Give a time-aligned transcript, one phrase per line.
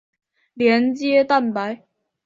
[0.55, 1.85] 连接蛋白。